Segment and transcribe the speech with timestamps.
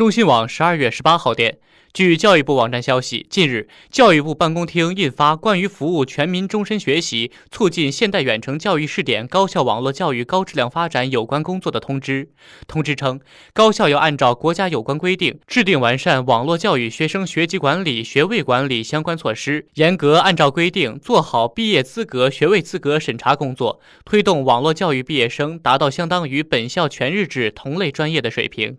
[0.00, 1.58] 中新网十二月十八号电
[1.92, 12.30] 据教育部网站消息近日教育部办公厅印发关于服务全民终身学习促进现代远程教育试点高校网络教育高质量发展有关工作的通知。
[12.66, 13.20] 通知称
[13.52, 28.78] 高校要按照国家有关规定制定完善网络教育学生学籍管理学位管理相关措施严格按照规定做好毕业资格学位资格审查工作推动网络教育毕业生达到相当于本校全日制同类专业的水平。